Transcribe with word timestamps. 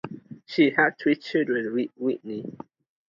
She 0.47 0.71
had 0.71 0.97
three 0.97 1.15
children 1.15 1.75
with 1.75 1.91
Whitney. 1.95 2.57